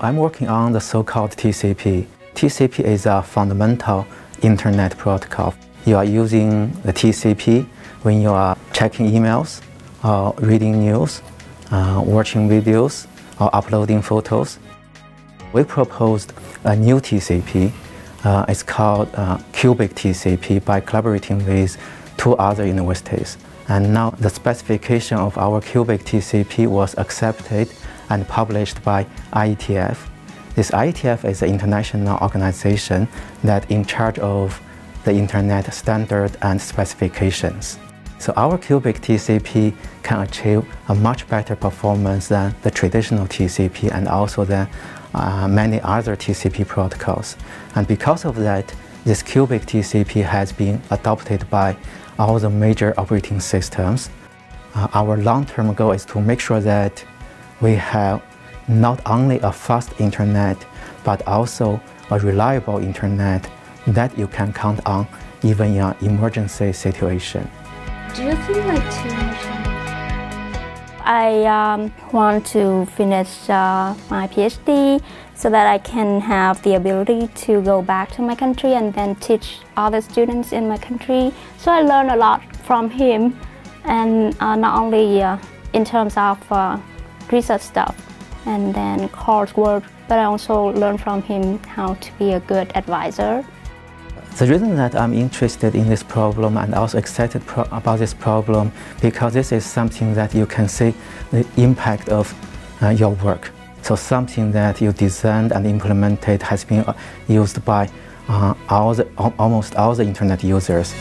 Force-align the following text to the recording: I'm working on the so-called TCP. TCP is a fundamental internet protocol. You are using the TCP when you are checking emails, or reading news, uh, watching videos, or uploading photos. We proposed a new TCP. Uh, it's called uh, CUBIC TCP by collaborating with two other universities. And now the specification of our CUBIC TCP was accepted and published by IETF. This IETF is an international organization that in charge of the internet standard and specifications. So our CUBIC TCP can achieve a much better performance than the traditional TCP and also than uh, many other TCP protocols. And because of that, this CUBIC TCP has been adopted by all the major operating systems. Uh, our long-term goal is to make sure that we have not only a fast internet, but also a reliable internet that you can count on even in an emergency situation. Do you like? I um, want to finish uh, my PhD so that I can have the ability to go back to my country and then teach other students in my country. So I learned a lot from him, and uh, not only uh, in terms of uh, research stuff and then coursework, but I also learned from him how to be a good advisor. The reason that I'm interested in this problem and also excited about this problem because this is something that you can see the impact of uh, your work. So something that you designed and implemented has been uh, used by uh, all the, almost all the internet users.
I'm 0.00 0.16
working 0.16 0.48
on 0.48 0.72
the 0.72 0.80
so-called 0.80 1.32
TCP. 1.32 2.06
TCP 2.34 2.84
is 2.84 3.06
a 3.06 3.22
fundamental 3.22 4.06
internet 4.42 4.96
protocol. 4.96 5.54
You 5.84 5.96
are 5.96 6.04
using 6.04 6.70
the 6.82 6.92
TCP 6.92 7.66
when 8.02 8.20
you 8.20 8.30
are 8.30 8.56
checking 8.72 9.10
emails, 9.10 9.60
or 10.04 10.34
reading 10.38 10.78
news, 10.78 11.20
uh, 11.72 12.00
watching 12.04 12.48
videos, 12.48 13.06
or 13.40 13.50
uploading 13.54 14.02
photos. 14.02 14.58
We 15.52 15.64
proposed 15.64 16.32
a 16.64 16.76
new 16.76 17.00
TCP. 17.00 17.72
Uh, 18.24 18.44
it's 18.48 18.62
called 18.62 19.08
uh, 19.14 19.38
CUBIC 19.52 19.94
TCP 19.94 20.64
by 20.64 20.80
collaborating 20.80 21.44
with 21.44 21.76
two 22.18 22.36
other 22.36 22.66
universities. 22.66 23.38
And 23.68 23.94
now 23.94 24.10
the 24.10 24.28
specification 24.28 25.16
of 25.18 25.38
our 25.38 25.60
CUBIC 25.60 26.02
TCP 26.02 26.66
was 26.66 26.96
accepted 26.98 27.70
and 28.10 28.26
published 28.28 28.82
by 28.82 29.06
IETF. 29.32 29.96
This 30.54 30.70
IETF 30.70 31.24
is 31.24 31.42
an 31.42 31.50
international 31.50 32.18
organization 32.18 33.08
that 33.44 33.70
in 33.70 33.84
charge 33.84 34.18
of 34.18 34.60
the 35.04 35.12
internet 35.12 35.72
standard 35.72 36.36
and 36.42 36.60
specifications. 36.60 37.78
So 38.18 38.32
our 38.36 38.58
CUBIC 38.58 38.98
TCP 38.98 39.74
can 40.02 40.22
achieve 40.22 40.66
a 40.88 40.94
much 40.94 41.28
better 41.28 41.54
performance 41.54 42.28
than 42.28 42.54
the 42.62 42.70
traditional 42.70 43.26
TCP 43.26 43.92
and 43.92 44.08
also 44.08 44.44
than 44.44 44.68
uh, 45.14 45.46
many 45.46 45.80
other 45.82 46.16
TCP 46.16 46.66
protocols. 46.66 47.36
And 47.76 47.86
because 47.86 48.24
of 48.24 48.36
that, 48.36 48.74
this 49.08 49.22
CUBIC 49.22 49.64
TCP 49.64 50.22
has 50.22 50.52
been 50.52 50.82
adopted 50.90 51.48
by 51.48 51.74
all 52.18 52.38
the 52.38 52.50
major 52.50 52.92
operating 52.98 53.40
systems. 53.40 54.10
Uh, 54.74 54.86
our 54.92 55.16
long-term 55.16 55.72
goal 55.72 55.92
is 55.92 56.04
to 56.04 56.20
make 56.20 56.38
sure 56.38 56.60
that 56.60 57.02
we 57.62 57.74
have 57.74 58.22
not 58.68 59.00
only 59.06 59.38
a 59.38 59.50
fast 59.50 59.98
internet, 59.98 60.58
but 61.04 61.26
also 61.26 61.80
a 62.10 62.18
reliable 62.18 62.76
internet 62.80 63.48
that 63.86 64.16
you 64.18 64.26
can 64.26 64.52
count 64.52 64.84
on 64.84 65.06
even 65.42 65.74
in 65.74 65.80
an 65.80 65.96
emergency 66.02 66.70
situation. 66.70 67.50
Do 68.14 68.24
you 68.24 68.34
like? 68.66 69.77
I 71.08 71.46
um, 71.46 71.90
want 72.12 72.44
to 72.48 72.84
finish 72.84 73.48
uh, 73.48 73.94
my 74.10 74.28
PhD 74.28 75.02
so 75.34 75.48
that 75.48 75.66
I 75.66 75.78
can 75.78 76.20
have 76.20 76.62
the 76.62 76.74
ability 76.74 77.28
to 77.46 77.62
go 77.62 77.80
back 77.80 78.10
to 78.16 78.22
my 78.22 78.34
country 78.34 78.74
and 78.74 78.92
then 78.92 79.14
teach 79.14 79.60
other 79.74 80.02
students 80.02 80.52
in 80.52 80.68
my 80.68 80.76
country. 80.76 81.32
So 81.56 81.72
I 81.72 81.80
learned 81.80 82.10
a 82.10 82.16
lot 82.16 82.42
from 82.56 82.90
him, 82.90 83.40
and 83.84 84.36
uh, 84.38 84.54
not 84.56 84.78
only 84.78 85.22
uh, 85.22 85.38
in 85.72 85.82
terms 85.82 86.18
of 86.18 86.52
uh, 86.52 86.78
research 87.32 87.62
stuff 87.62 87.96
and 88.44 88.74
then 88.74 89.08
coursework, 89.08 89.84
but 90.08 90.18
I 90.18 90.24
also 90.24 90.74
learned 90.74 91.00
from 91.00 91.22
him 91.22 91.58
how 91.60 91.94
to 91.94 92.12
be 92.18 92.32
a 92.34 92.40
good 92.40 92.70
advisor. 92.76 93.46
The 94.38 94.46
reason 94.46 94.76
that 94.76 94.94
I'm 94.94 95.14
interested 95.14 95.74
in 95.74 95.88
this 95.88 96.04
problem 96.04 96.58
and 96.58 96.72
also 96.72 96.96
excited 96.96 97.42
about 97.56 97.98
this 97.98 98.14
problem 98.14 98.70
because 99.00 99.34
this 99.34 99.50
is 99.50 99.66
something 99.66 100.14
that 100.14 100.32
you 100.32 100.46
can 100.46 100.68
see 100.68 100.94
the 101.32 101.44
impact 101.56 102.08
of 102.08 102.32
uh, 102.80 102.90
your 102.90 103.10
work. 103.16 103.50
So 103.82 103.96
something 103.96 104.52
that 104.52 104.80
you 104.80 104.92
designed 104.92 105.50
and 105.50 105.66
implemented 105.66 106.40
has 106.42 106.62
been 106.62 106.84
uh, 106.84 106.94
used 107.26 107.64
by 107.64 107.90
uh, 108.28 108.54
all 108.68 108.94
the, 108.94 109.08
almost 109.40 109.74
all 109.74 109.96
the 109.96 110.04
internet 110.04 110.44
users. 110.44 110.94